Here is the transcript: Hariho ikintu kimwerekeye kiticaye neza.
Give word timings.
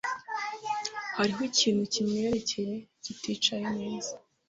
Hariho 1.17 1.41
ikintu 1.51 1.81
kimwerekeye 1.93 2.75
kiticaye 3.03 3.65
neza. 3.79 4.13